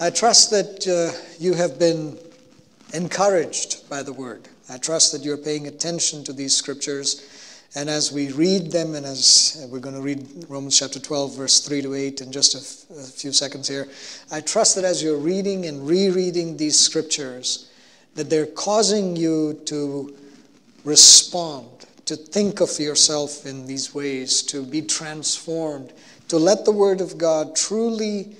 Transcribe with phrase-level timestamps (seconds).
[0.00, 2.18] I trust that uh, you have been
[2.94, 4.48] encouraged by the word.
[4.68, 7.28] I trust that you're paying attention to these scriptures.
[7.74, 11.60] And as we read them, and as we're going to read Romans chapter 12, verse
[11.60, 13.88] 3 to 8 in just a, f- a few seconds here,
[14.30, 17.70] I trust that as you're reading and rereading these scriptures,
[18.14, 20.14] that they're causing you to
[20.84, 21.68] respond,
[22.06, 25.92] to think of yourself in these ways, to be transformed,
[26.28, 28.36] to let the Word of God truly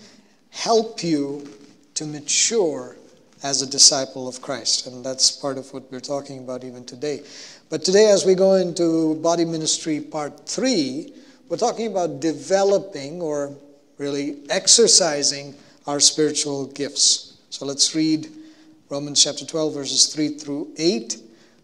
[0.52, 1.48] help you
[1.94, 2.96] to mature
[3.42, 4.86] as a disciple of Christ.
[4.86, 7.22] And that's part of what we're talking about even today.
[7.68, 11.12] But today, as we go into body ministry part three,
[11.48, 13.56] we're talking about developing or
[13.98, 15.54] really exercising
[15.86, 17.38] our spiritual gifts.
[17.50, 18.28] So let's read
[18.88, 21.16] Romans chapter 12, verses 3 through 8.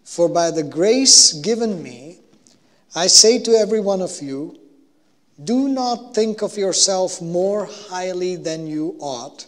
[0.05, 2.18] For by the grace given me,
[2.96, 4.59] I say to every one of you,
[5.42, 9.46] do not think of yourself more highly than you ought,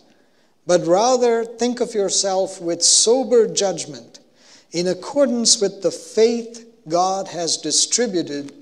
[0.66, 4.20] but rather think of yourself with sober judgment,
[4.70, 8.52] in accordance with the faith God has distributed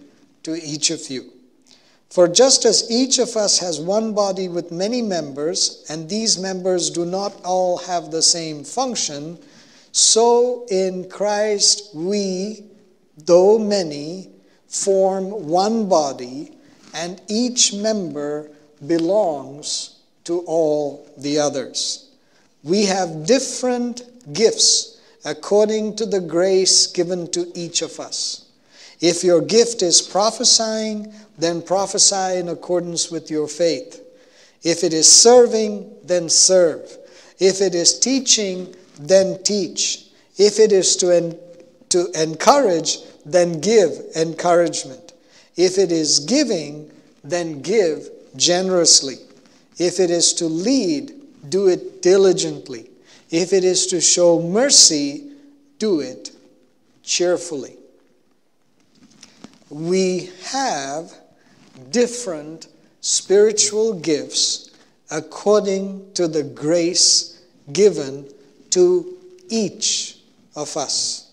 [0.43, 1.31] to each of you.
[2.09, 6.89] For just as each of us has one body with many members, and these members
[6.89, 9.39] do not all have the same function,
[9.93, 12.65] so in Christ we,
[13.19, 14.31] though many,
[14.67, 16.58] form one body
[16.95, 18.51] and each member
[18.87, 22.11] belongs to all the others.
[22.63, 28.47] We have different gifts according to the grace given to each of us.
[29.01, 34.05] If your gift is prophesying, then prophesy in accordance with your faith.
[34.63, 36.99] If it is serving, then serve.
[37.39, 40.07] If it is teaching, then teach.
[40.37, 41.39] If it is to, en-
[41.91, 45.08] to encourage, then give encouragement.
[45.59, 46.89] If it is giving,
[47.25, 49.17] then give generously.
[49.77, 51.13] If it is to lead,
[51.49, 52.89] do it diligently.
[53.31, 55.33] If it is to show mercy,
[55.81, 56.31] do it
[57.03, 57.77] cheerfully.
[59.69, 61.13] We have
[61.91, 62.69] different
[63.01, 64.71] spiritual gifts
[65.11, 67.43] according to the grace
[67.73, 68.29] given
[68.71, 69.17] to
[69.49, 70.19] each
[70.55, 71.28] of us.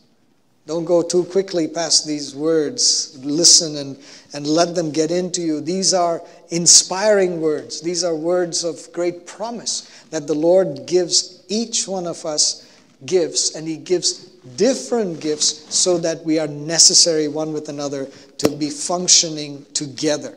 [0.68, 3.20] Don't go too quickly past these words.
[3.24, 3.98] Listen and,
[4.34, 5.62] and let them get into you.
[5.62, 7.82] These are inspiring words.
[7.82, 12.68] These are words of great promise that the Lord gives each one of us
[13.06, 14.26] gifts, and He gives
[14.58, 18.08] different gifts so that we are necessary one with another
[18.40, 20.36] to be functioning together.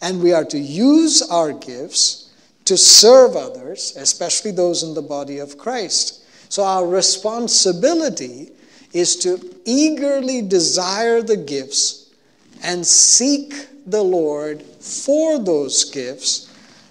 [0.00, 2.30] And we are to use our gifts
[2.64, 6.24] to serve others, especially those in the body of Christ.
[6.50, 8.52] So our responsibility
[8.96, 12.14] is to eagerly desire the gifts
[12.62, 13.52] and seek
[13.86, 16.50] the Lord for those gifts,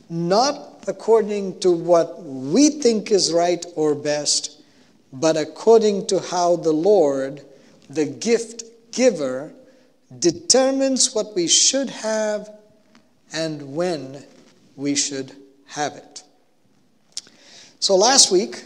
[0.10, 4.62] not according to what we think is right or best,
[5.12, 7.42] but according to how the Lord,
[7.90, 9.52] the gift giver,
[10.20, 12.50] determines what we should have
[13.34, 14.24] and when
[14.76, 15.32] we should
[15.66, 16.24] have it.
[17.80, 18.64] So last week,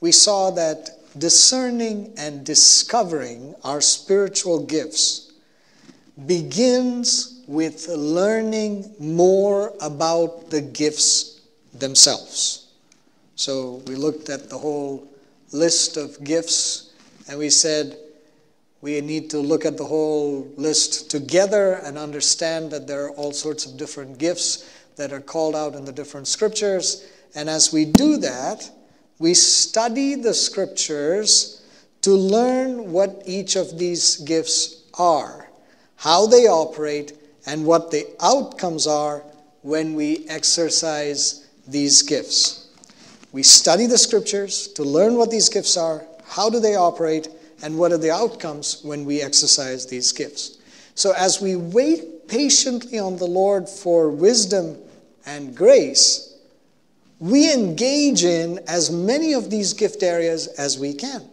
[0.00, 5.32] we saw that discerning and discovering our spiritual gifts
[6.26, 11.40] begins with learning more about the gifts
[11.74, 12.68] themselves.
[13.34, 15.06] So we looked at the whole
[15.52, 16.94] list of gifts
[17.28, 17.98] and we said
[18.80, 23.32] we need to look at the whole list together and understand that there are all
[23.32, 27.06] sorts of different gifts that are called out in the different scriptures.
[27.34, 28.70] And as we do that,
[29.18, 31.62] we study the scriptures
[32.02, 35.48] to learn what each of these gifts are,
[35.96, 37.12] how they operate,
[37.46, 39.22] and what the outcomes are
[39.62, 42.68] when we exercise these gifts.
[43.32, 47.28] We study the scriptures to learn what these gifts are, how do they operate,
[47.62, 50.58] and what are the outcomes when we exercise these gifts.
[50.94, 54.78] So, as we wait patiently on the Lord for wisdom
[55.24, 56.35] and grace,
[57.18, 61.28] we engage in as many of these gift areas as we can.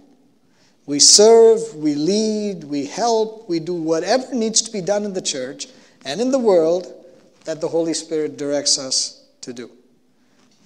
[0.86, 5.22] We serve, we lead, we help, we do whatever needs to be done in the
[5.22, 5.68] church
[6.06, 6.94] and in the world
[7.46, 9.70] that the Holy Spirit directs us to do.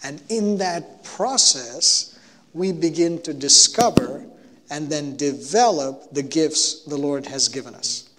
[0.03, 2.17] And in that process,
[2.53, 4.25] we begin to discover
[4.69, 8.09] and then develop the gifts the Lord has given us.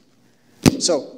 [0.78, 1.14] So,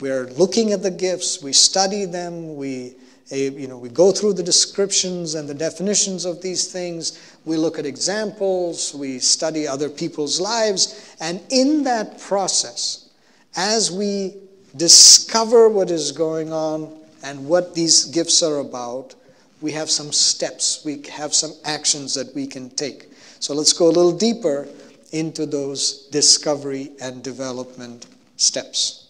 [0.00, 2.96] we're looking at the gifts, we study them, we
[3.30, 7.36] you know, we go through the descriptions and the definitions of these things.
[7.44, 8.94] We look at examples.
[8.94, 11.16] We study other people's lives.
[11.20, 13.08] And in that process,
[13.56, 14.34] as we
[14.76, 19.14] discover what is going on and what these gifts are about,
[19.60, 23.10] we have some steps, we have some actions that we can take.
[23.40, 24.68] So let's go a little deeper
[25.12, 28.06] into those discovery and development
[28.36, 29.08] steps.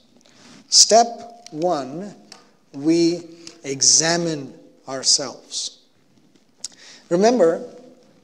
[0.69, 2.15] Step one,
[2.73, 3.36] we
[3.67, 4.55] examine
[4.89, 5.79] ourselves.
[7.11, 7.63] Remember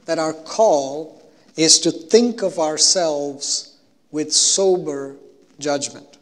[0.05, 1.21] that our call
[1.55, 3.77] is to think of ourselves
[4.11, 5.15] with sober
[5.59, 6.17] judgment.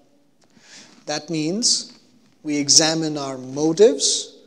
[1.06, 1.98] That means
[2.44, 4.38] we examine our motives,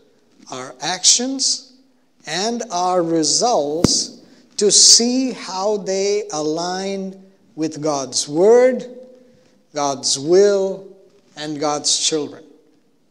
[0.50, 1.72] our actions,
[2.26, 4.20] and our results
[4.56, 7.22] to see how they align
[7.56, 8.84] with God's Word,
[9.74, 10.88] God's will,
[11.36, 12.43] and God's children.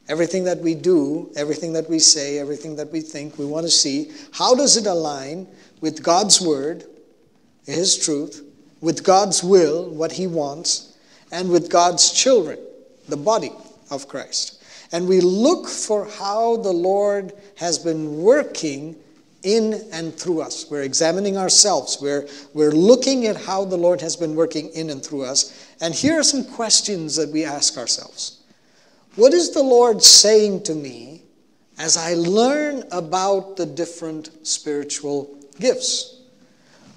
[0.10, 3.72] Everything that we do, everything that we say, everything that we think, we want to
[3.72, 5.48] see how does it align
[5.80, 6.84] with God's Word,
[7.66, 8.46] His truth,
[8.82, 10.98] with God's will, what He wants,
[11.32, 12.60] and with God's children,
[13.08, 13.52] the body
[13.90, 14.62] of Christ.
[14.92, 18.96] And we look for how the Lord has been working
[19.42, 20.70] in and through us.
[20.70, 21.98] We're examining ourselves.
[22.02, 25.68] We're, we're looking at how the Lord has been working in and through us.
[25.82, 28.43] And here are some questions that we ask ourselves
[29.16, 31.22] What is the Lord saying to me
[31.78, 36.22] as I learn about the different spiritual gifts?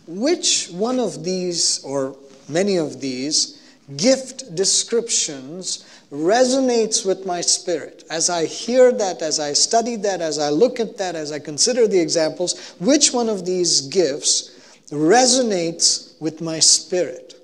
[0.07, 2.17] Which one of these, or
[2.49, 3.61] many of these,
[3.99, 8.05] gift descriptions resonates with my spirit.
[8.09, 11.39] As I hear that, as I study that, as I look at that, as I
[11.39, 14.53] consider the examples, which one of these gifts
[14.91, 17.35] resonates with my spirit?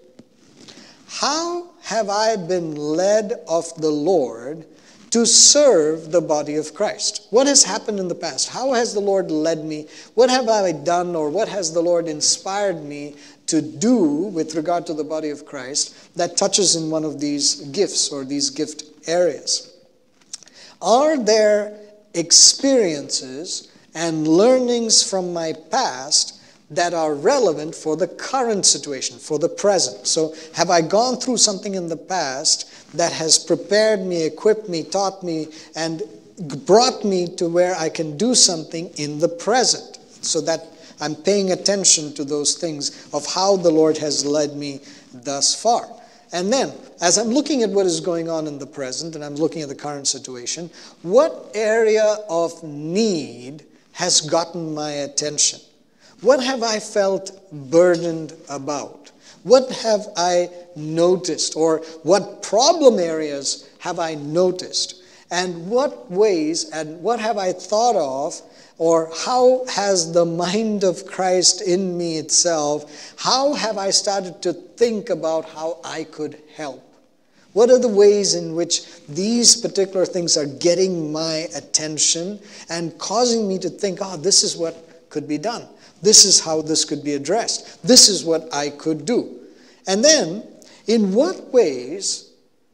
[1.09, 4.67] How have I been led of the Lord
[5.11, 7.26] to serve the body of Christ?
[7.31, 8.49] What has happened in the past?
[8.49, 9.88] How has the Lord led me?
[10.14, 14.87] What have I done or what has the Lord inspired me to do with regard
[14.87, 18.84] to the body of Christ that touches in one of these gifts or these gift
[19.06, 19.76] areas?
[20.81, 21.79] Are there
[22.14, 26.40] experiences and learnings from my past
[26.75, 30.07] that are relevant for the current situation, for the present?
[30.07, 34.83] So, have I gone through something in the past that has prepared me, equipped me,
[34.83, 36.03] taught me, and
[36.67, 39.99] brought me to where I can do something in the present?
[40.23, 40.67] So that
[41.01, 44.81] I'm paying attention to those things of how the Lord has led me
[45.13, 45.89] thus far.
[46.33, 49.35] And then, as I'm looking at what is going on in the present and I'm
[49.35, 50.71] looking at the current situation,
[51.03, 55.61] what area of need has gotten my attention?
[56.23, 59.11] What have I felt burdened about?
[59.43, 61.57] What have I noticed?
[61.57, 65.03] Or what problem areas have I noticed?
[65.33, 68.41] And what ways and what have I thought of
[68.79, 74.53] or how has the mind of Christ in me itself, how have I started to
[74.53, 76.83] think about how I could help?
[77.53, 82.39] What are the ways in which these particular things are getting my attention
[82.71, 85.69] and causing me to think, oh, this is what could be done.
[86.03, 87.83] This is how this could be addressed.
[87.87, 89.41] This is what I could do.
[89.87, 90.45] And then,
[90.87, 92.31] in what ways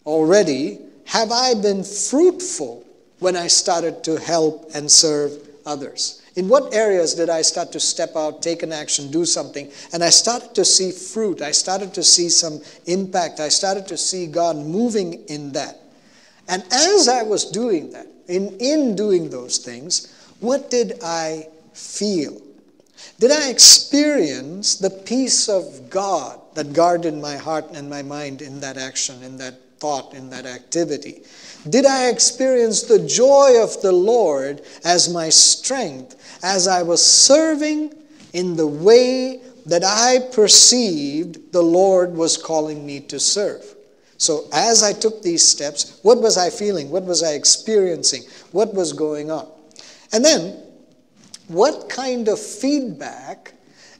[0.07, 2.85] already have I been fruitful
[3.19, 5.33] when I started to help and serve
[5.65, 6.23] others?
[6.37, 9.71] In what areas did I start to step out, take an action, do something?
[9.93, 11.43] And I started to see fruit.
[11.43, 13.41] I started to see some impact.
[13.41, 15.81] I started to see God moving in that.
[16.49, 22.41] And as I was doing that, in, in doing those things, what did I feel?
[23.19, 28.61] Did I experience the peace of God that guarded my heart and my mind in
[28.61, 31.23] that action, in that thought, in that activity?
[31.69, 37.95] Did I experience the joy of the Lord as my strength as I was serving
[38.33, 43.65] in the way that I perceived the Lord was calling me to serve?
[44.17, 46.91] So, as I took these steps, what was I feeling?
[46.91, 48.23] What was I experiencing?
[48.51, 49.49] What was going on?
[50.13, 50.61] And then,
[51.49, 53.55] what kind of feedback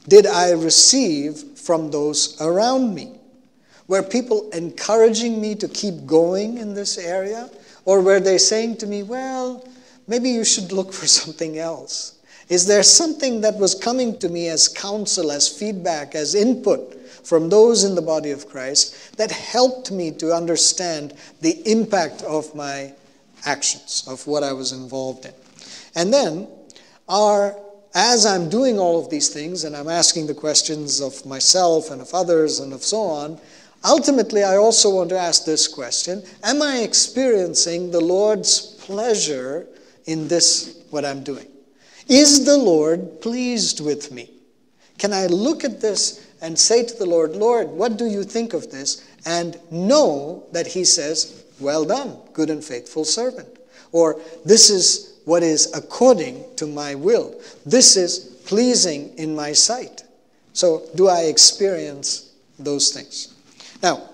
[0.07, 3.19] did I receive from those around me?
[3.87, 7.49] Were people encouraging me to keep going in this area?
[7.85, 9.67] Or were they saying to me, well,
[10.07, 12.19] maybe you should look for something else?
[12.49, 17.49] Is there something that was coming to me as counsel, as feedback, as input from
[17.49, 22.93] those in the body of Christ that helped me to understand the impact of my
[23.45, 25.33] actions, of what I was involved in?
[25.95, 26.47] And then,
[27.09, 27.55] are
[27.95, 32.01] as I'm doing all of these things and I'm asking the questions of myself and
[32.01, 33.39] of others and of so on,
[33.83, 39.67] Ultimately, I also want to ask this question Am I experiencing the Lord's pleasure
[40.05, 41.47] in this, what I'm doing?
[42.07, 44.31] Is the Lord pleased with me?
[44.97, 48.53] Can I look at this and say to the Lord, Lord, what do you think
[48.53, 49.07] of this?
[49.25, 53.59] And know that He says, Well done, good and faithful servant.
[53.93, 57.39] Or, This is what is according to my will.
[57.63, 60.03] This is pleasing in my sight.
[60.53, 63.35] So, do I experience those things?
[63.83, 64.09] Now,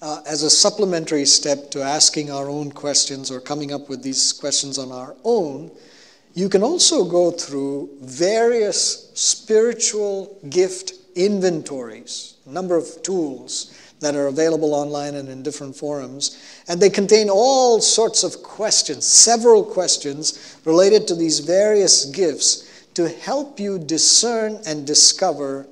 [0.00, 4.32] uh, as a supplementary step to asking our own questions or coming up with these
[4.32, 5.70] questions on our own,
[6.32, 14.74] you can also go through various spiritual gift inventories, number of tools that are available
[14.74, 16.62] online and in different forums.
[16.68, 23.08] And they contain all sorts of questions, several questions related to these various gifts to
[23.08, 25.66] help you discern and discover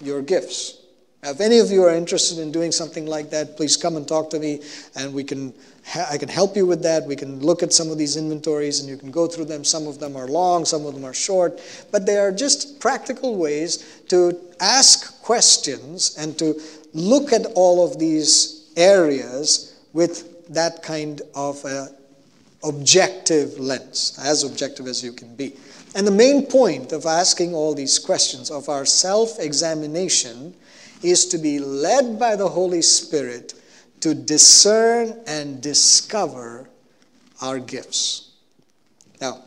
[0.00, 0.78] your gifts.
[1.22, 4.06] Now, If any of you are interested in doing something like that, please come and
[4.06, 4.60] talk to me,
[4.94, 5.52] and we can
[5.94, 7.04] I can help you with that.
[7.04, 9.64] We can look at some of these inventories, and you can go through them.
[9.64, 13.36] Some of them are long, some of them are short, but they are just practical
[13.36, 16.60] ways to ask questions and to
[16.92, 21.64] look at all of these areas with that kind of
[22.64, 25.54] objective lens, as objective as you can be.
[25.94, 30.54] And the main point of asking all these questions of our self examination
[31.02, 33.54] is to be led by the Holy Spirit
[34.00, 36.68] to discern and discover
[37.40, 38.32] our gifts.
[39.20, 39.42] Now,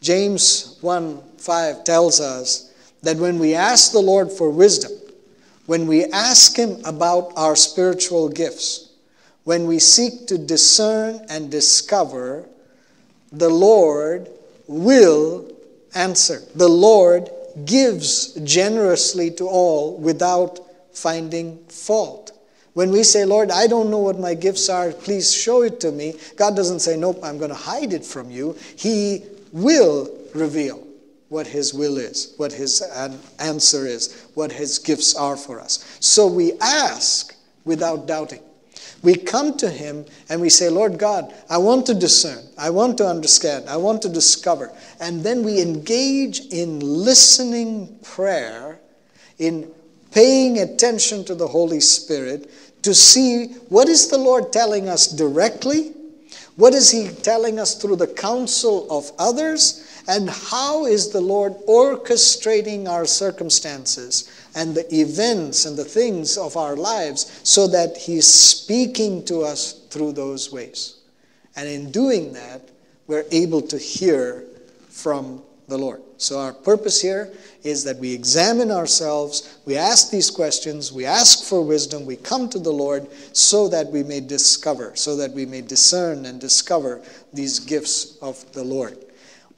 [0.00, 4.92] James 1 5 tells us that when we ask the Lord for wisdom,
[5.72, 8.90] when we ask Him about our spiritual gifts,
[9.44, 12.46] when we seek to discern and discover,
[13.32, 14.28] the Lord
[14.66, 15.50] will
[15.94, 16.42] answer.
[16.54, 17.30] The Lord
[17.64, 20.60] gives generously to all without
[20.92, 22.32] finding fault.
[22.74, 25.90] When we say, Lord, I don't know what my gifts are, please show it to
[25.90, 28.58] me, God doesn't say, Nope, I'm going to hide it from you.
[28.76, 30.86] He will reveal
[31.32, 32.82] what His will is, what His
[33.38, 35.98] answer is, what His gifts are for us.
[36.00, 37.34] So we ask
[37.64, 38.40] without doubting.
[39.02, 42.98] We come to Him and we say, Lord God, I want to discern, I want
[42.98, 44.72] to understand, I want to discover.
[45.00, 48.78] And then we engage in listening prayer,
[49.38, 49.70] in
[50.12, 52.50] paying attention to the Holy Spirit
[52.82, 55.94] to see what is the Lord telling us directly,
[56.56, 61.54] what is He telling us through the counsel of others, and how is the Lord
[61.68, 68.26] orchestrating our circumstances and the events and the things of our lives so that He's
[68.26, 70.96] speaking to us through those ways.
[71.56, 72.68] And in doing that,
[73.06, 74.44] we're able to hear
[74.88, 76.02] from the Lord.
[76.18, 77.32] So, our purpose here
[77.64, 82.48] is that we examine ourselves, we ask these questions, we ask for wisdom, we come
[82.50, 87.02] to the Lord so that we may discover, so that we may discern and discover
[87.32, 88.98] these gifts of the Lord.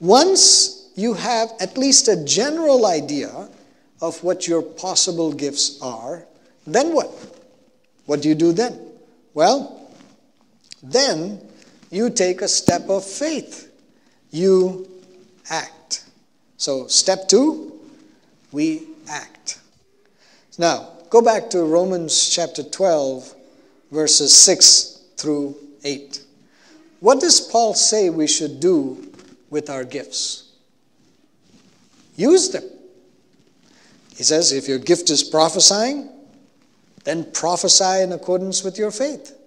[0.01, 3.49] Once you have at least a general idea
[4.01, 6.27] of what your possible gifts are,
[6.67, 7.11] then what?
[8.07, 8.79] What do you do then?
[9.33, 9.91] Well,
[10.83, 11.41] then
[11.91, 13.73] you take a step of faith.
[14.31, 14.89] You
[15.51, 16.05] act.
[16.57, 17.73] So, step two,
[18.53, 19.61] we act.
[20.59, 23.35] Now, go back to Romans chapter 12,
[23.91, 26.23] verses 6 through 8.
[27.01, 29.14] What does Paul say we should do
[29.55, 30.51] with our gifts?
[32.17, 32.65] Use them.
[34.17, 36.11] He says, if your gift is prophesying,
[37.05, 39.39] then prophesy in accordance with your faith.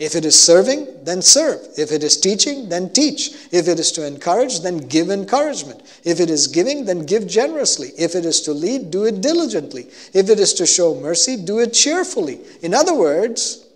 [0.00, 1.60] If it is serving, then serve.
[1.78, 3.30] If it is teaching, then teach.
[3.52, 5.82] If it is to encourage, then give encouragement.
[6.02, 7.90] If it is giving, then give generously.
[7.96, 9.86] If it is to lead, do it diligently.
[10.12, 12.40] If it is to show mercy, do it cheerfully.
[12.62, 13.68] In other words,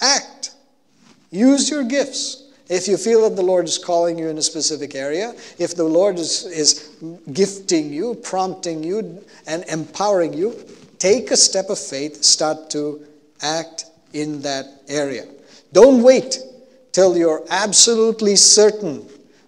[0.00, 0.52] act.
[1.32, 2.45] Use your gifts.
[2.68, 5.84] If you feel that the Lord is calling you in a specific area, if the
[5.84, 6.96] Lord is, is
[7.32, 10.56] gifting you, prompting you, and empowering you,
[10.98, 13.06] take a step of faith, start to
[13.40, 15.26] act in that area.
[15.72, 16.38] Don't wait
[16.92, 19.06] till you're absolutely certain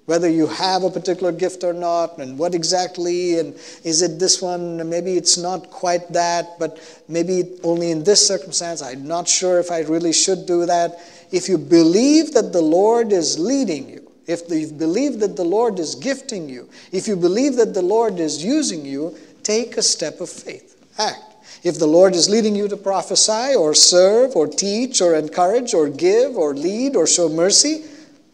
[0.09, 4.41] whether you have a particular gift or not and what exactly and is it this
[4.41, 4.89] one?
[4.89, 8.81] Maybe it's not quite that but maybe only in this circumstance.
[8.81, 10.99] I'm not sure if i really should do that
[11.31, 15.79] if you believe that the lord is leading you if you believe that the lord
[15.79, 20.21] is gifting you if you believe that the lord is using you take a step
[20.21, 21.29] of faith act
[21.63, 25.89] if the Lord is leading you to prophesy or serve or teach or encourage or
[25.89, 27.85] give or lead or show mercy,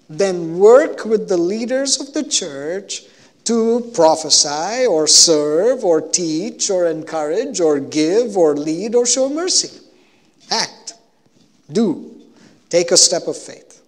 [0.09, 3.05] then work with the leaders of the church
[3.45, 9.81] to prophesy or serve or teach or encourage or give or lead or show mercy.
[10.51, 10.95] Act.
[11.71, 12.13] Do.
[12.75, 13.83] Take a step of faith.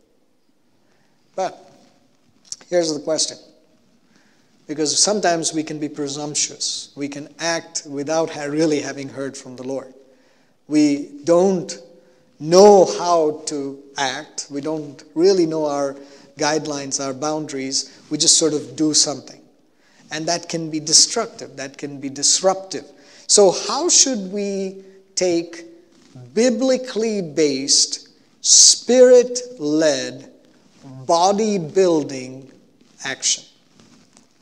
[1.35, 1.59] But
[2.71, 3.37] here's the question
[4.69, 6.93] because sometimes we can be presumptuous.
[6.95, 9.93] We can act without really having heard from the Lord.
[10.69, 11.76] We don't
[12.38, 14.47] know how to act.
[14.50, 15.97] We don't really know our
[16.38, 18.00] guidelines, our boundaries.
[18.09, 19.43] We just sort of do something.
[20.12, 22.85] And that can be destructive, that can be disruptive.
[23.26, 24.85] So, how should we
[25.16, 25.64] take
[26.35, 28.06] biblically based,
[28.47, 30.33] spirit led,
[31.05, 32.50] body building
[33.05, 33.43] action?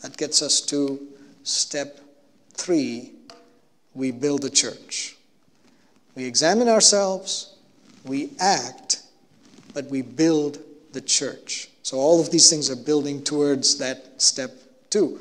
[0.02, 1.00] That gets us to
[1.42, 2.00] step
[2.52, 3.12] three
[3.94, 5.16] we build a church.
[6.14, 7.54] We examine ourselves,
[8.04, 9.02] we act,
[9.73, 10.58] but we build
[10.92, 11.70] the church.
[11.82, 14.50] So all of these things are building towards that step
[14.90, 15.20] two,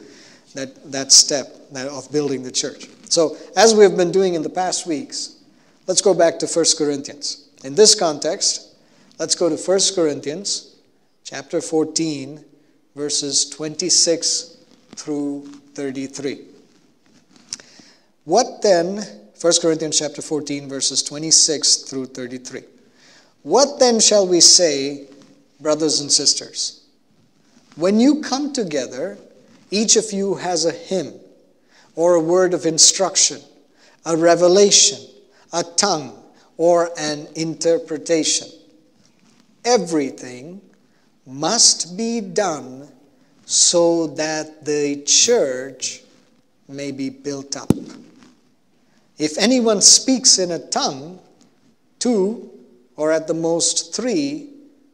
[0.56, 2.88] that, that step of building the church.
[3.10, 5.38] So as we have been doing in the past weeks,
[5.88, 7.48] let's go back to 1 Corinthians.
[7.64, 8.73] In this context,
[9.24, 10.76] let's go to 1 Corinthians
[11.24, 12.44] chapter 14,
[12.94, 14.58] verses 26
[14.98, 16.42] through 33.
[18.26, 19.02] What then,
[19.40, 22.64] 1 Corinthians chapter 14, verses 26 through 33.
[23.44, 25.08] What then shall we say,
[25.62, 26.84] brothers and sisters?
[27.78, 29.18] When you come together,
[29.72, 31.14] each of you has a hymn
[31.96, 33.40] or a word of instruction,
[34.06, 35.00] a revelation,
[35.54, 36.12] a tongue,
[36.58, 38.50] or an interpretation.
[39.66, 40.62] Everything
[41.26, 42.90] must be done
[43.46, 46.04] so that the church
[46.68, 47.72] may be built up.
[49.18, 51.20] If anyone speaks in a tongue,
[52.00, 52.50] two
[52.96, 54.50] or at the most three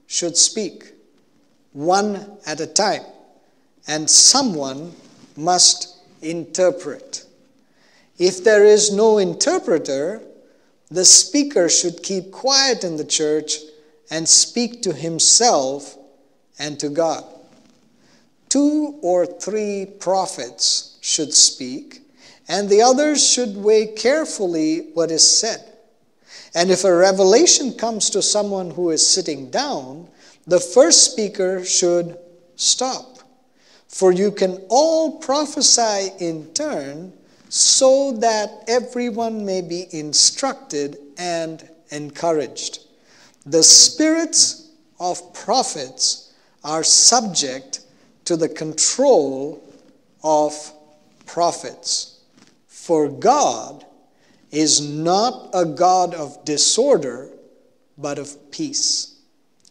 [0.07, 0.93] should speak,
[1.73, 3.03] one at a time,
[3.87, 4.93] and someone
[5.35, 7.25] must interpret.
[8.17, 10.21] If there is no interpreter,
[10.91, 13.59] the speaker should keep quiet in the church
[14.09, 15.97] and speak to himself
[16.57, 17.23] and to God.
[18.49, 22.01] Two or three prophets should speak
[22.49, 25.63] and the others should weigh carefully what is said.
[26.55, 30.07] And if a revelation comes to someone who is sitting down,
[30.47, 32.17] the first speaker should
[32.55, 33.19] stop.
[33.87, 37.13] For you can all prophesy in turn,
[37.49, 42.79] so that everyone may be instructed and encouraged.
[43.49, 46.31] The spirits of prophets
[46.63, 47.79] are subject
[48.25, 49.63] to the control
[50.23, 50.53] of
[51.25, 52.19] prophets.
[52.67, 53.85] For God
[54.51, 57.31] is not a God of disorder,
[57.97, 59.15] but of peace,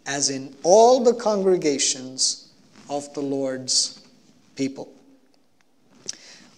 [0.06, 2.48] as in all the congregations
[2.90, 4.02] of the Lord's
[4.56, 4.92] people.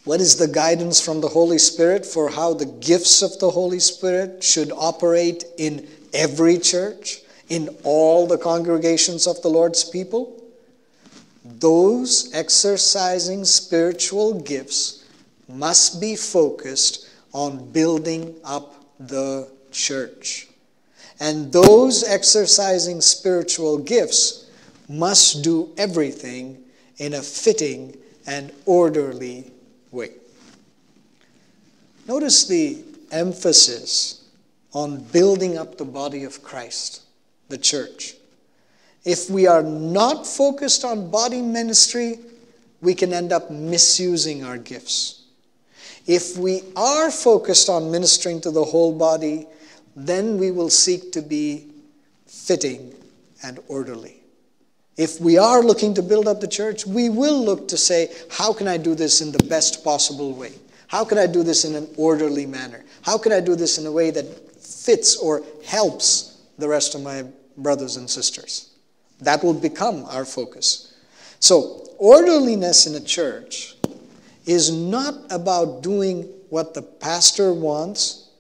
[0.05, 3.81] What is the guidance from the Holy Spirit for how the gifts of the Holy
[3.81, 10.43] Spirit should operate in every church, in all the congregations of the Lord's people?
[11.45, 15.05] Those exercising spiritual gifts
[15.49, 20.49] must be focused on building up the church.
[21.19, 24.51] And those exercising spiritual gifts
[24.89, 26.63] must do everything
[26.99, 27.97] in a fitting
[28.27, 29.51] and orderly
[29.91, 30.13] way.
[32.07, 34.20] Notice the emphasis
[34.73, 37.03] on building up the body of Christ,
[37.49, 38.15] the church.
[39.05, 42.19] If we are not focused on body ministry,
[42.81, 45.23] we can end up misusing our gifts.
[46.07, 49.47] If we are focused on ministering to the whole body,
[49.97, 51.67] then we will seek to be
[52.27, 52.95] fitting
[53.43, 54.17] and orderly.
[54.97, 58.53] If we are looking to build up the church, we will look to say, how
[58.53, 60.53] can I do this in the best possible way?
[60.89, 62.85] How can I do this in an orderly manner?
[63.03, 64.27] How can I do this in a way that
[64.85, 67.25] fits or helps the rest of my
[67.57, 68.71] brothers and sisters?
[69.21, 70.95] That will become our focus.
[71.41, 73.77] So, orderliness in a church
[74.47, 78.31] is not about doing what the pastor wants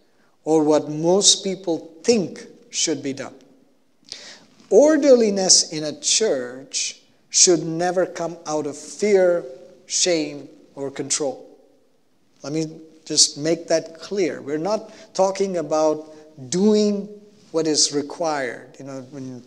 [0.44, 3.34] or what most people think should be done.
[4.70, 9.44] Orderliness in a church should never come out of fear,
[9.86, 11.46] shame, or control.
[12.42, 14.40] Let me just make that clear.
[14.40, 16.14] We're not talking about
[16.48, 17.08] doing
[17.52, 18.76] what is required.
[18.78, 19.42] You know, when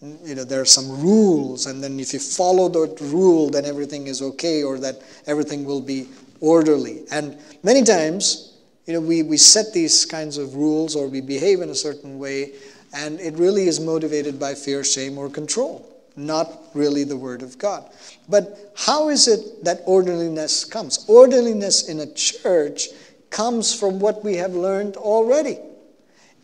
[0.00, 4.06] you know there are some rules and then if you follow that rule then everything
[4.06, 6.08] is okay or that everything will be
[6.40, 7.02] orderly.
[7.10, 11.60] And many times you know we, we set these kinds of rules or we behave
[11.62, 12.52] in a certain way
[12.94, 15.84] and it really is motivated by fear shame or control
[16.16, 17.88] not really the word of god.
[18.28, 21.04] But how is it that orderliness comes?
[21.08, 22.88] Orderliness in a church
[23.30, 25.58] comes from what we have learned already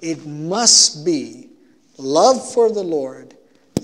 [0.01, 1.49] it must be
[1.99, 3.35] love for the lord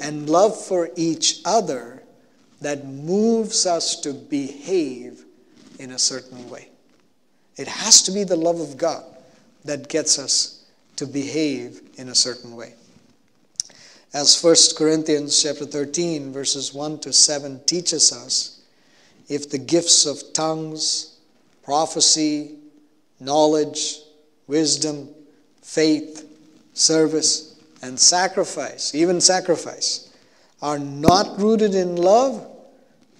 [0.00, 2.02] and love for each other
[2.60, 5.24] that moves us to behave
[5.78, 6.68] in a certain way.
[7.56, 9.04] It has to be the love of God
[9.64, 10.64] that gets us
[10.96, 12.74] to behave in a certain way.
[14.12, 18.60] As 1 Corinthians chapter 13 verses 1 to 7 teaches us,
[19.28, 21.18] if the gifts of tongues,
[21.62, 22.56] prophecy,
[23.20, 24.00] knowledge,
[24.46, 25.08] wisdom,
[25.70, 26.28] faith,
[26.74, 30.12] service, and sacrifice, even sacrifice,
[30.60, 32.44] are not rooted in love,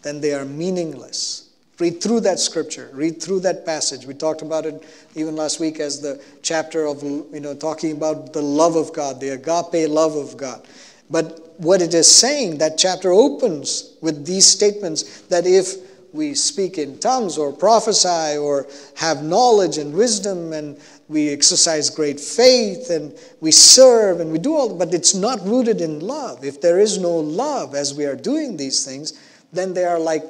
[0.03, 1.49] then they are meaningless.
[1.79, 4.05] Read through that scripture, read through that passage.
[4.05, 4.83] We talked about it
[5.15, 9.21] even last week as the chapter of, you know, talking about the love of God,
[9.21, 10.67] the agape love of God.
[11.09, 15.77] But what it is saying, that chapter opens with these statements that if
[16.13, 20.77] we speak in tongues or prophesy or have knowledge and wisdom and
[21.11, 25.81] we exercise great faith and we serve and we do all, but it's not rooted
[25.81, 26.45] in love.
[26.45, 29.21] If there is no love as we are doing these things,
[29.53, 30.23] then they are like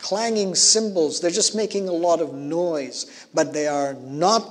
[0.00, 1.20] clanging cymbals.
[1.20, 4.42] They're just making a lot of noise, but they are not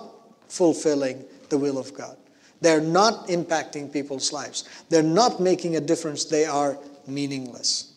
[0.48, 2.16] fulfilling the will of God.
[2.62, 4.64] They're not impacting people's lives.
[4.88, 6.24] They're not making a difference.
[6.24, 7.92] They are meaningless.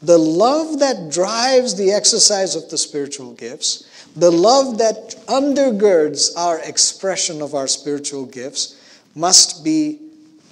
[0.00, 6.58] The love that drives the exercise of the spiritual gifts, the love that undergirds our
[6.60, 8.80] expression of our spiritual gifts,
[9.14, 10.00] must be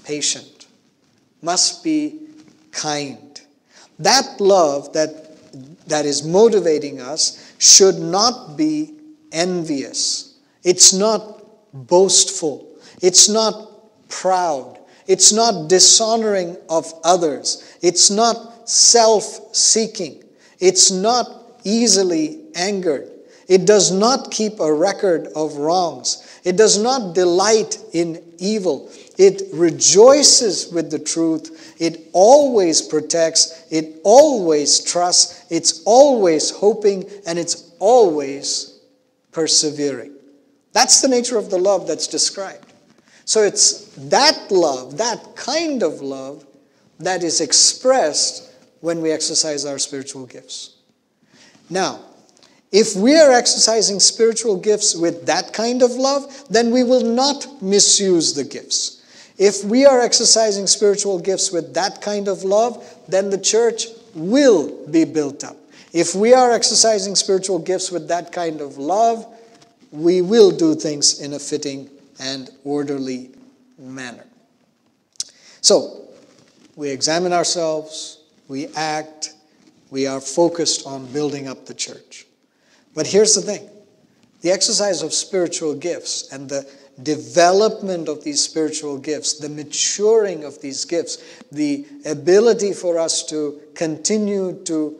[0.04, 0.66] patient,
[1.42, 2.20] must be
[2.72, 3.40] kind.
[3.98, 5.24] That love that
[5.86, 8.94] that is motivating us should not be
[9.32, 10.38] envious.
[10.64, 12.68] It's not boastful.
[13.02, 13.70] It's not
[14.08, 14.78] proud.
[15.06, 17.76] It's not dishonoring of others.
[17.82, 20.24] It's not self seeking.
[20.58, 23.10] It's not easily angered.
[23.48, 26.40] It does not keep a record of wrongs.
[26.44, 28.90] It does not delight in evil.
[29.18, 31.74] It rejoices with the truth.
[31.78, 33.64] It always protects.
[33.70, 35.44] It always trusts.
[35.50, 37.08] It's always hoping.
[37.26, 38.80] And it's always
[39.32, 40.12] persevering.
[40.72, 42.72] That's the nature of the love that's described.
[43.24, 46.44] So it's that love, that kind of love,
[46.98, 50.76] that is expressed when we exercise our spiritual gifts.
[51.70, 52.00] Now,
[52.74, 57.62] if we are exercising spiritual gifts with that kind of love, then we will not
[57.62, 59.00] misuse the gifts.
[59.38, 64.88] If we are exercising spiritual gifts with that kind of love, then the church will
[64.88, 65.56] be built up.
[65.92, 69.24] If we are exercising spiritual gifts with that kind of love,
[69.92, 73.30] we will do things in a fitting and orderly
[73.78, 74.26] manner.
[75.60, 76.08] So,
[76.74, 79.34] we examine ourselves, we act,
[79.92, 82.23] we are focused on building up the church.
[82.94, 83.68] But here's the thing
[84.40, 86.68] the exercise of spiritual gifts and the
[87.02, 93.60] development of these spiritual gifts, the maturing of these gifts, the ability for us to
[93.74, 94.96] continue to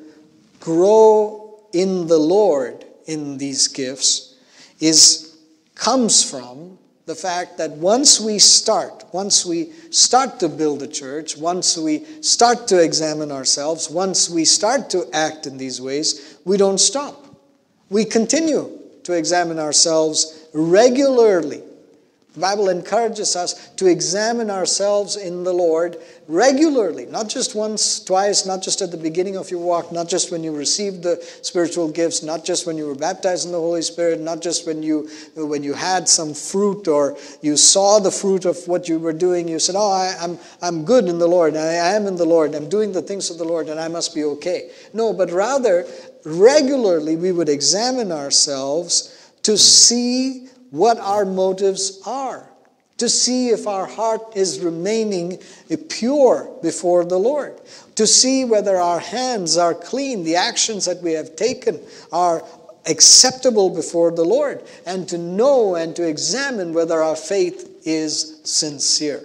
[0.61, 4.35] grow in the Lord in these gifts
[4.81, 5.37] is
[5.75, 11.37] comes from the fact that once we start, once we start to build a church,
[11.37, 16.57] once we start to examine ourselves, once we start to act in these ways, we
[16.57, 17.24] don't stop.
[17.91, 18.71] We continue
[19.05, 21.63] to examine ourselves regularly
[22.35, 28.45] the Bible encourages us to examine ourselves in the Lord regularly, not just once, twice,
[28.45, 31.89] not just at the beginning of your walk, not just when you received the spiritual
[31.89, 35.09] gifts, not just when you were baptized in the Holy Spirit, not just when you
[35.37, 39.47] when you had some fruit or you saw the fruit of what you were doing.
[39.47, 41.55] You said, "Oh, I, I'm, I'm good in the Lord.
[41.57, 42.57] I am in the Lord.
[42.57, 45.87] I'm doing the things of the Lord, and I must be okay." No, but rather
[46.25, 52.49] regularly we would examine ourselves to see what our motives are,
[52.97, 55.39] to see if our heart is remaining
[55.89, 57.61] pure before the Lord,
[57.95, 61.79] to see whether our hands are clean, the actions that we have taken
[62.11, 62.43] are
[62.87, 69.23] acceptable before the Lord, and to know and to examine whether our faith is sincere.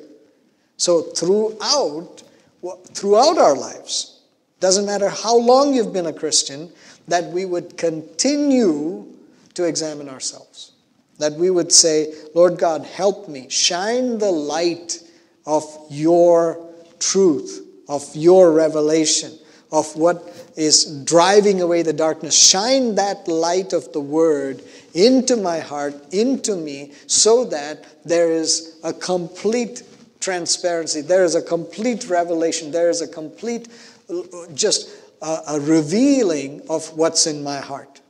[0.78, 2.24] So throughout
[2.94, 4.19] throughout our lives,
[4.60, 6.72] doesn't matter how long you've been a Christian,
[7.08, 9.06] that we would continue
[9.54, 10.74] to examine ourselves.
[11.18, 13.50] That we would say, Lord God, help me.
[13.50, 15.00] Shine the light
[15.46, 16.66] of your
[17.00, 19.34] truth, of your revelation,
[19.72, 20.24] of what
[20.56, 22.36] is driving away the darkness.
[22.36, 24.62] Shine that light of the word
[24.94, 29.84] into my heart, into me, so that there is a complete
[30.20, 33.68] transparency, there is a complete revelation, there is a complete,
[34.54, 34.90] just
[35.22, 38.02] a, a revealing of what's in my heart.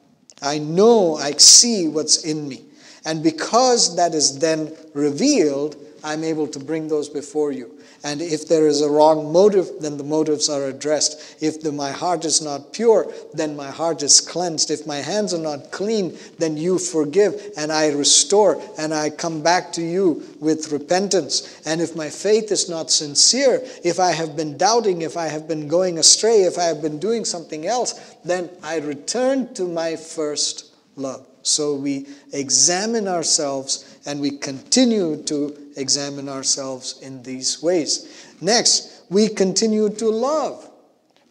[0.42, 2.64] I know, I see what's in me.
[3.06, 7.79] And because that is then revealed, I'm able to bring those before you.
[8.04, 11.38] And if there is a wrong motive, then the motives are addressed.
[11.42, 14.72] If the, my heart is not pure, then my heart is cleansed.
[14.72, 19.42] If my hands are not clean, then you forgive and I restore and I come
[19.42, 21.62] back to you with repentance.
[21.66, 25.48] And if my faith is not sincere, if I have been doubting, if I have
[25.48, 29.96] been going astray, if I have been doing something else, then I return to my
[29.96, 31.29] first love.
[31.44, 38.34] So we examine ourselves and we continue to examine ourselves in these ways.
[38.42, 40.70] Next, we continue to love.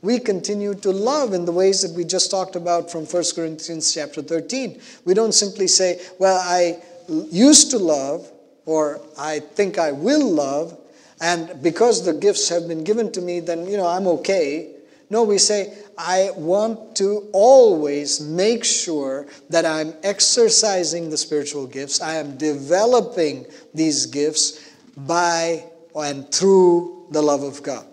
[0.00, 3.92] We continue to love in the ways that we just talked about from 1 Corinthians
[3.92, 4.80] chapter 13.
[5.04, 8.30] We don't simply say, Well, I used to love,
[8.64, 10.78] or I think I will love,
[11.20, 14.74] and because the gifts have been given to me, then, you know, I'm okay.
[15.10, 22.00] No, we say, I want to always make sure that I'm exercising the spiritual gifts.
[22.00, 27.86] I am developing these gifts by and through the love of God.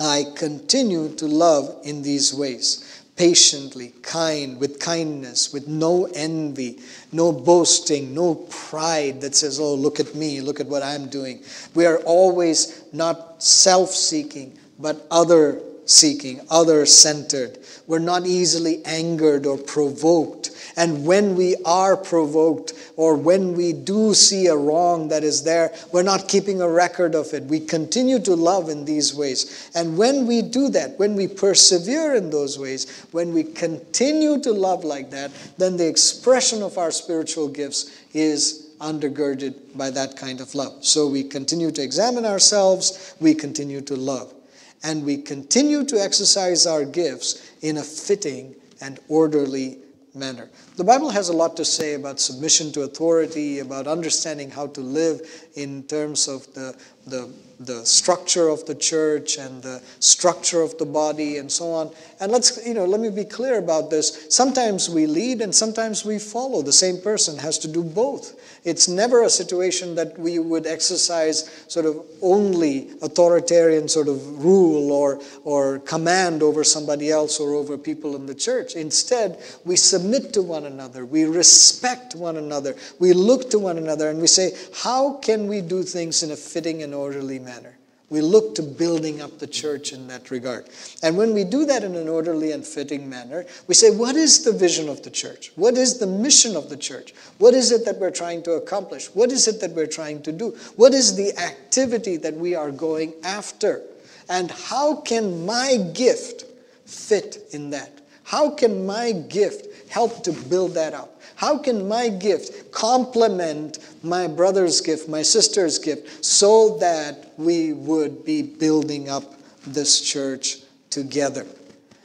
[0.00, 6.78] I continue to love in these ways patiently, kind, with kindness, with no envy,
[7.10, 11.42] no boasting, no pride that says, oh, look at me, look at what I'm doing.
[11.74, 17.58] We are always not self seeking, but other seeking, other centered.
[17.86, 20.50] We're not easily angered or provoked.
[20.76, 25.74] And when we are provoked or when we do see a wrong that is there,
[25.90, 27.44] we're not keeping a record of it.
[27.44, 29.70] We continue to love in these ways.
[29.74, 34.52] And when we do that, when we persevere in those ways, when we continue to
[34.52, 40.40] love like that, then the expression of our spiritual gifts is undergirded by that kind
[40.40, 40.84] of love.
[40.84, 44.34] So we continue to examine ourselves, we continue to love
[44.82, 49.78] and we continue to exercise our gifts in a fitting and orderly
[50.14, 50.48] manner.
[50.76, 54.80] The Bible has a lot to say about submission to authority, about understanding how to
[54.80, 56.76] live in terms of the,
[57.10, 61.90] the, the structure of the church and the structure of the body and so on.
[62.20, 64.26] And let's, you know, let me be clear about this.
[64.30, 66.62] Sometimes we lead and sometimes we follow.
[66.62, 68.34] The same person has to do both.
[68.64, 74.92] It's never a situation that we would exercise sort of only authoritarian sort of rule
[74.92, 78.74] or, or command over somebody else or over people in the church.
[78.74, 84.10] Instead, we submit to one another, we respect one another, we look to one another,
[84.10, 87.78] and we say, how can we do things in a fitting and orderly manner?
[88.10, 90.70] We look to building up the church in that regard.
[91.02, 94.44] And when we do that in an orderly and fitting manner, we say, what is
[94.44, 95.52] the vision of the church?
[95.56, 97.12] What is the mission of the church?
[97.36, 99.08] What is it that we're trying to accomplish?
[99.08, 100.56] What is it that we're trying to do?
[100.76, 103.82] What is the activity that we are going after?
[104.30, 106.44] And how can my gift
[106.86, 108.00] fit in that?
[108.24, 111.17] How can my gift help to build that up?
[111.38, 118.24] How can my gift complement my brother's gift, my sister's gift, so that we would
[118.24, 120.56] be building up this church
[120.90, 121.46] together?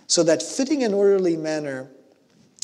[0.05, 1.89] So that fitting and orderly manner,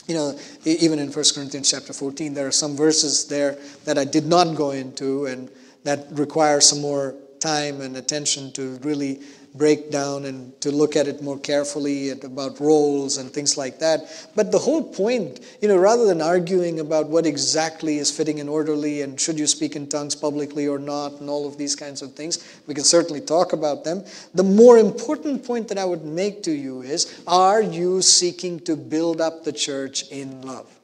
[0.06, 4.06] you know, even in 1 Corinthians chapter 14, there are some verses there that I
[4.06, 5.50] did not go into and
[5.86, 9.20] that require some more time and attention to really
[9.56, 14.30] break down and to look at it more carefully about roles and things like that.
[14.36, 18.50] But the whole point, you know, rather than arguing about what exactly is fitting and
[18.50, 22.02] orderly and should you speak in tongues publicly or not and all of these kinds
[22.02, 24.04] of things, we can certainly talk about them.
[24.34, 28.76] The more important point that I would make to you is are you seeking to
[28.76, 30.79] build up the church in love?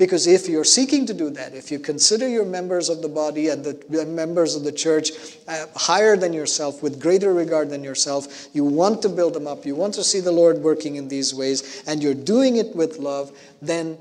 [0.00, 3.48] Because if you're seeking to do that, if you consider your members of the body
[3.48, 5.10] and the members of the church
[5.46, 9.66] uh, higher than yourself, with greater regard than yourself, you want to build them up,
[9.66, 12.96] you want to see the Lord working in these ways, and you're doing it with
[12.96, 13.98] love, then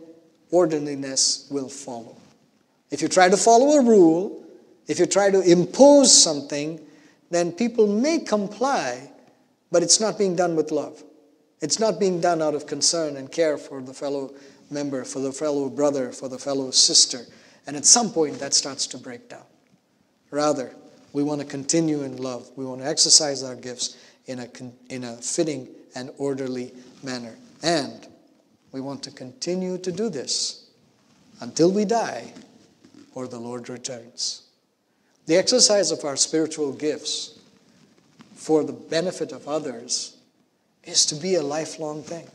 [0.51, 2.15] orderliness will follow.
[2.91, 4.41] If you try to follow a rule,
[4.87, 6.79] if you try to impose something,
[7.29, 9.11] then people may comply,
[9.69, 11.03] but it's not being done with love.
[11.59, 14.33] It's not being done out of concern and care for the fellow
[14.71, 17.25] member, for the fellow brother, for the fellow sister.
[17.67, 19.43] And at some point, that starts to break down.
[20.31, 20.75] Rather,
[21.13, 22.49] we want to continue in love.
[22.55, 24.47] We want to exercise our gifts in a,
[24.89, 27.35] in a fitting and orderly manner.
[27.63, 28.07] And
[28.71, 30.69] we want to continue to do this
[31.41, 32.33] until we die
[33.15, 34.43] or the Lord returns.
[35.25, 37.39] The exercise of our spiritual gifts
[38.35, 40.17] for the benefit of others
[40.83, 42.27] is to be a lifelong thing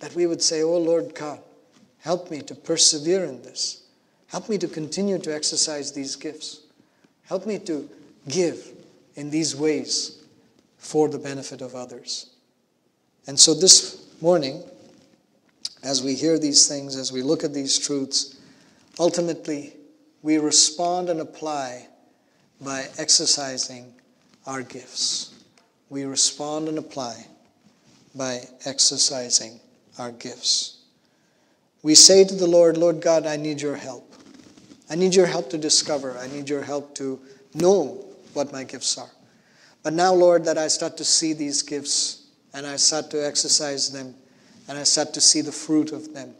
[0.00, 1.40] that we would say, Oh Lord God,
[1.98, 3.82] help me to persevere in this.
[4.26, 6.60] Help me to continue to exercise these gifts.
[7.24, 7.88] Help me to
[8.28, 8.72] give
[9.14, 10.22] in these ways
[10.78, 12.30] for the benefit of others.
[13.26, 14.62] And so this morning,
[15.82, 18.40] as we hear these things, as we look at these truths,
[18.98, 19.74] ultimately
[20.22, 21.86] we respond and apply
[22.60, 23.92] by exercising
[24.46, 25.34] our gifts.
[25.88, 27.26] We respond and apply
[28.14, 29.60] by exercising
[29.98, 30.78] our gifts.
[31.82, 34.14] We say to the Lord, Lord God, I need your help.
[34.90, 36.18] I need your help to discover.
[36.18, 37.20] I need your help to
[37.54, 39.10] know what my gifts are.
[39.82, 43.90] But now, Lord, that I start to see these gifts and I start to exercise
[43.90, 44.14] them
[44.68, 46.34] and I start to see the fruit of them.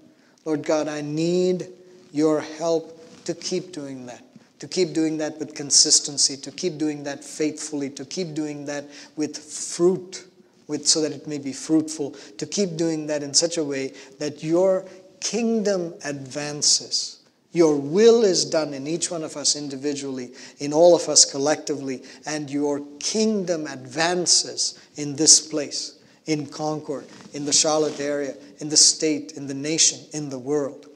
[0.44, 1.68] Lord God, I need
[2.12, 4.22] your help to keep doing that,
[4.58, 8.84] to keep doing that with consistency, to keep doing that faithfully, to keep doing that
[9.16, 10.24] with fruit,
[10.70, 13.92] with, so that it may be fruitful, to keep doing that in such a way
[14.18, 14.86] that your
[15.20, 17.18] kingdom advances.
[17.52, 22.04] Your will is done in each one of us individually, in all of us collectively,
[22.24, 28.76] and your kingdom advances in this place, in Concord, in the Charlotte area, in the
[28.76, 30.86] state, in the nation, in the world.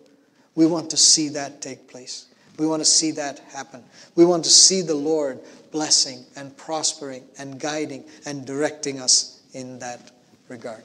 [0.54, 2.26] We want to see that take place.
[2.56, 3.82] We want to see that happen.
[4.14, 5.40] We want to see the Lord
[5.72, 10.10] blessing and prospering and guiding and directing us in that
[10.48, 10.84] regard.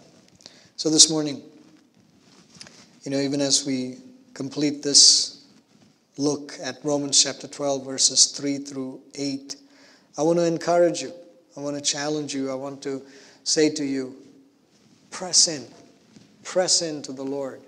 [0.77, 1.41] So this morning,
[3.03, 3.97] you know, even as we
[4.33, 5.45] complete this
[6.17, 9.55] look at Romans chapter 12, verses 3 through 8,
[10.17, 11.11] I want to encourage you.
[11.57, 12.51] I want to challenge you.
[12.51, 13.01] I want to
[13.43, 14.15] say to you,
[15.11, 15.65] press in.
[16.43, 17.61] Press into the Lord.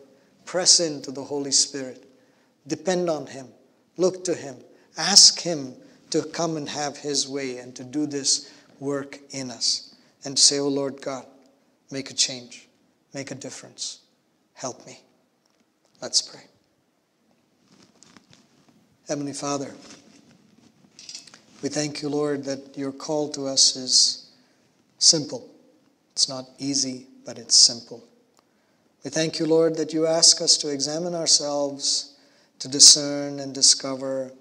[0.45, 2.05] Press into the Holy Spirit.
[2.67, 3.47] Depend on Him.
[3.97, 4.55] Look to Him.
[4.97, 5.73] Ask Him
[6.09, 9.90] to come and have His way and to do this work in us.
[10.23, 11.25] And say, Oh Lord God,
[11.89, 12.67] make a change,
[13.13, 13.99] make a difference.
[14.53, 14.99] Help me.
[16.01, 16.41] Let's pray.
[19.07, 19.71] Heavenly Father,
[21.61, 24.31] we thank you, Lord, that your call to us is
[24.99, 25.47] simple.
[26.13, 28.03] It's not easy, but it's simple.
[29.03, 32.15] We thank you, Lord, that you ask us to examine ourselves,
[32.59, 34.31] to discern and discover,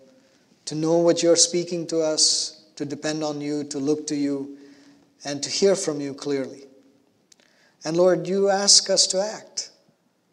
[0.67, 4.59] to know what you're speaking to us, to depend on you, to look to you,
[5.25, 6.65] and to hear from you clearly.
[7.85, 9.71] And Lord, you ask us to act.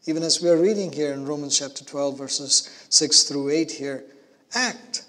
[0.06, 4.06] Even as we are reading here in Romans chapter 12, verses 6 through 8 here,
[4.54, 5.06] act.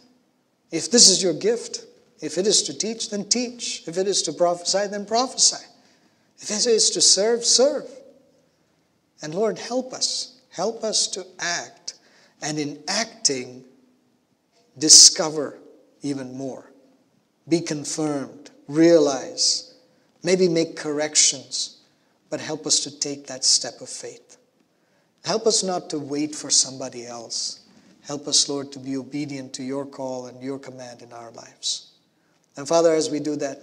[0.70, 1.86] If this is your gift,
[2.20, 3.86] if it is to teach, then teach.
[3.86, 5.64] If it is to prophesy, then prophesy.
[6.38, 7.88] If it is to serve, serve.
[9.22, 10.40] And Lord, help us.
[10.50, 11.94] Help us to act.
[12.42, 13.64] And in acting,
[14.76, 15.58] discover
[16.02, 16.70] even more.
[17.48, 18.50] Be confirmed.
[18.66, 19.67] Realize.
[20.22, 21.78] Maybe make corrections.
[22.30, 24.36] But help us to take that step of faith.
[25.24, 27.60] Help us not to wait for somebody else.
[28.02, 31.92] Help us, Lord, to be obedient to your call and your command in our lives.
[32.56, 33.60] And Father, as we do that,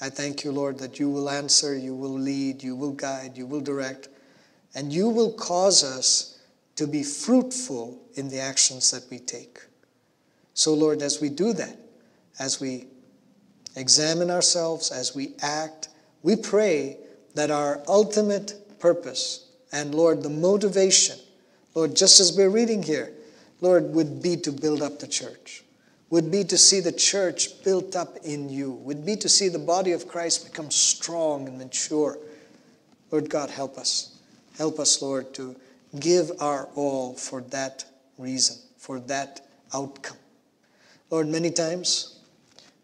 [0.00, 3.46] I thank you, Lord, that you will answer, you will lead, you will guide, you
[3.46, 4.08] will direct
[4.74, 6.38] and you will cause us
[6.76, 9.58] to be fruitful in the actions that we take.
[10.54, 11.76] So, Lord, as we do that,
[12.38, 12.86] as we
[13.78, 15.88] examine ourselves, as we act,
[16.22, 16.96] we pray
[17.34, 21.18] that our ultimate purpose and, Lord, the motivation,
[21.74, 23.12] Lord, just as we're reading here,
[23.60, 25.62] Lord, would be to build up the church,
[26.10, 29.58] would be to see the church built up in you, would be to see the
[29.58, 32.18] body of Christ become strong and mature.
[33.10, 34.18] Lord God, help us.
[34.56, 35.54] Help us, Lord, to
[35.98, 37.84] give our all for that
[38.16, 40.16] reason, for that outcome.
[41.10, 42.17] Lord, many times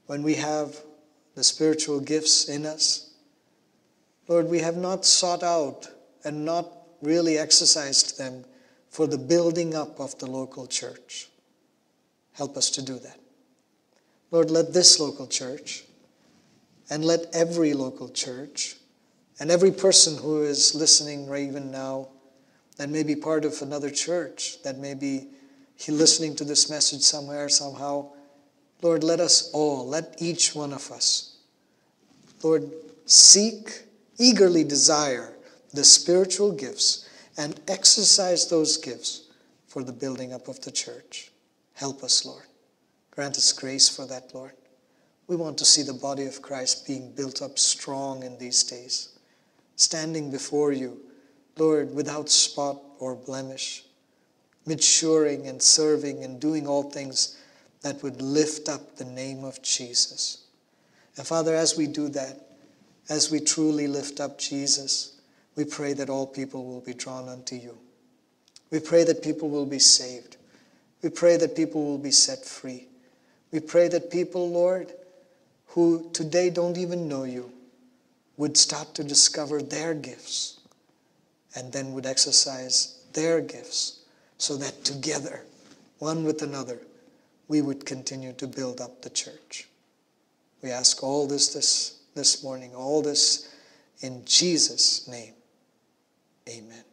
[0.07, 0.77] when we have
[1.35, 3.11] the spiritual gifts in us,
[4.29, 5.89] Lord, we have not sought out
[6.25, 6.67] and not
[7.03, 8.45] really exercised them
[8.89, 11.29] for the building up of the local church.
[12.33, 13.19] Help us to do that.
[14.31, 15.85] Lord, let this local church
[16.91, 18.77] and let every local church
[19.41, 22.09] and every person who is listening right even now,
[22.77, 25.29] that may be part of another church, that may be
[25.89, 28.11] listening to this message somewhere, somehow,
[28.83, 31.37] Lord, let us all, let each one of us,
[32.43, 32.71] Lord,
[33.07, 33.85] seek,
[34.19, 35.35] eagerly desire
[35.73, 39.29] the spiritual gifts and exercise those gifts
[39.67, 41.33] for the building up of the church.
[41.75, 42.45] Help us, Lord.
[43.11, 44.53] Grant us grace for that, Lord.
[45.27, 49.15] We want to see the body of Christ being built up strong in these days
[49.77, 51.01] standing before you,
[51.59, 53.85] Lord, without spot or blemish,
[54.67, 57.39] maturing and serving and doing all things
[57.85, 60.47] that would lift up the name of Jesus.
[61.19, 62.41] And Father, as we do that,
[63.11, 65.21] as we truly lift up Jesus,
[65.55, 67.77] we pray that all people will be drawn unto you.
[68.71, 70.39] We pray that people will be saved.
[71.03, 72.89] We pray that people will be set free.
[73.53, 74.91] We pray that people, Lord,
[75.67, 77.53] who today don't even know you,
[78.39, 80.59] would start to discover their gifts
[81.55, 84.01] and then would exercise their gifts
[84.39, 85.43] so that together,
[85.99, 86.79] one with another,
[87.49, 89.69] we would continue to build up the church.
[90.63, 93.55] We ask all this this, this morning, all this
[94.01, 95.35] in Jesus' name.
[96.49, 96.85] Amen.